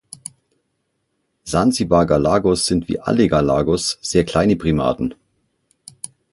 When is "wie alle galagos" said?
2.87-3.99